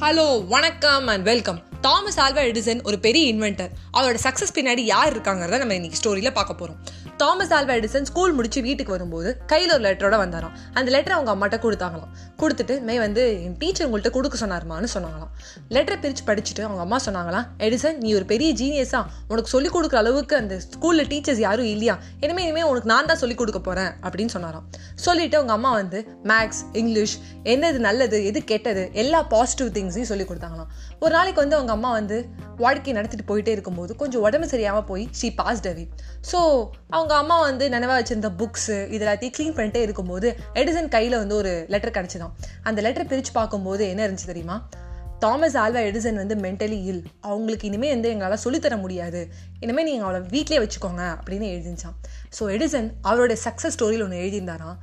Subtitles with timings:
[0.00, 5.58] Hello வணக்கம் and welcome Thomas Alva Edison ஒரு பெரிய இன்வென்டர் அவரோட சக்ஸஸ் பின்னாடி யார் இருக்காங்கிறத
[5.58, 6.78] நம்ம இன்னைக்கு ஸ்டோரியில் பார்க்க போகிறோம்
[7.16, 10.52] தாமஸ் ஆல்வா எடிசன் ஸ்கூல் முடிச்சு வீட்டுக்கு வரும்போது கையில் ஒரு லெட்டரோட வந்தாராம்.
[10.72, 12.29] அந்த லெட்டர் அவங்க அம்மாட்ட கொடுத்தாங்களாம்.
[12.42, 15.32] கொடுத்துட்டு மே வந்து என் டீச்சர் உங்கள்கிட்ட கொடுக்க சொன்னார்மான்னு சொன்னாங்களாம்.
[15.68, 20.36] லெட்டரை பிரித்து படிச்சுட்டு அவங்க அம்மா சொன்னாங்களாம் எடிசன் நீ ஒரு பெரிய ஜீனியஸா உனக்கு சொல்லிக் கொடுக்குற அளவுக்கு
[20.36, 21.98] அந்த ஸ்கூலில் டீச்சர்ஸ் யாரும் இல்லையா?
[22.20, 24.66] இனிமேல் இனிமேல் உனக்கு நான் தான் சொல்லிக் கொடுக்க போகிறேன் அப்படின்னு சொன்னாராம்.
[24.94, 30.70] சொல்லிட்டு அவங்க அம்மா வந்து மேக்ஸ் இங்கிலீஷ் என்னது நல்லது எது கெட்டது எல்லா பாசிட்டிவ் திங்ஸையும் சொல்லி கொடுத்தாங்களாம்.
[31.00, 32.18] ஒரு நாளைக்கு வந்து அவங்க அம்மா வந்து
[32.60, 35.84] வாழ்க்கையை நடத்திட்டு போயிட்டே இருக்கும்போது கொஞ்சம் உடம்பு சரியாமல் போய் ஷீ பாஸ்ட் அவே
[36.32, 36.40] ஸோ
[36.88, 41.52] அவங்க அம்மா வந்து நினைவா வச்சிருந்த புக்ஸு இது எல்லாத்தையும் க்ளீன் பண்ணிட்டே இருக்கும்போது எடிசன் கையில் வந்து ஒரு
[41.68, 44.56] லெட்டர் கிடச்சிதான் அந்த லெட்டர் பிரித்து பார்க்கும்போது என்ன இருந்துச்சு தெரியுமா?
[45.18, 49.20] தாமஸ் ஆல்வா எடிசன் வந்து மென்டலி இல் அவங்களுக்கு இனிமேல் வந்து எங்களால் சொல்லித்தர முடியாது.
[49.60, 51.96] இனிமேல் நீங்கள் அவளை வீட்லேயே வச்சுக்கோங்க அப்படின்னு எழுதிச்சான்
[52.38, 54.78] ஸோ எடிசன் அவரோட சக்ஸஸ் ஸ்டோரியில் ஒன்று எழுதியிருந்தாராம்.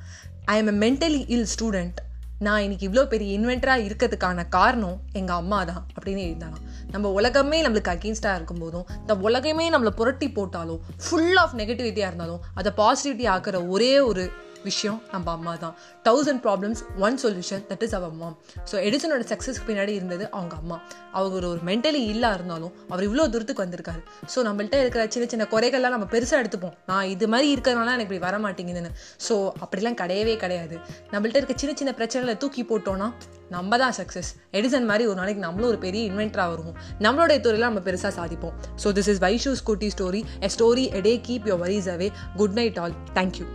[0.46, 1.98] I am a mentally ill student
[2.38, 7.94] நான் இன்னைக்கு இவ்வளோ பெரிய இன்வென்டராக இருக்கிறதுக்கான காரணம் எங்கள் அம்மா தான் அப்படின்னு எழுதினாலாம் நம்ம உலகமே நம்மளுக்கு
[7.94, 13.94] அகேன்ஸ்டாக இருக்கும்போதும் இந்த உலகமே நம்மளை புரட்டி போட்டாலும் ஃபுல் ஆஃப் நெகட்டிவிட்டியாக இருந்தாலும் அதை பாசிட்டிவிட்டி ஆக்கிற ஒரே
[14.02, 14.26] ஒரு
[14.64, 15.76] விஷயம் நம்ம அம்மா தான்.
[16.08, 18.30] Thousand problems one solution that is our அம்மா
[18.72, 20.78] ஸோ எடிசனோட சக்ஸஸ்க்கு பின்னாடி இருந்தது அவங்க அம்மா.
[21.18, 24.02] அவங்க ஒரு மென்டலி இல்லா இருந்தாலும் அவர் இவ்வளோ தூரத்துக்கு வந்திருக்காரு.
[24.34, 26.76] ஸோ நம்மள்ட்ட இருக்கிற சின்ன சின்ன குறைகள்லாம் நம்ம பெருசாக எடுத்துப்போம்.
[26.92, 28.92] நான் இது மாதிரி இருக்கிறதுனால எனக்கு இப்படி வர மாட்டேங்குதுன்னு.
[29.28, 30.78] ஸோ அப்படிலாம் கிடையவே கிடையாது.
[31.14, 33.10] நம்மள்ட்ட இருக்க சின்ன சின்ன பிரச்சனைகளை தூக்கி போட்டோன்னா
[33.56, 36.78] நம்ம தான் சக்ஸஸ் எடிசன் மாதிரி ஒரு நாளைக்கு நம்மளும் ஒரு பெரிய இன்வென்டராக வருவோம்.
[37.06, 38.56] நம்மளுடைய துறையில் நம்ம பெருசாக சாதிப்போம்.
[38.84, 42.10] So this is Vaishu scooty story a story a day keep your worries away
[42.42, 43.48] good night all thank you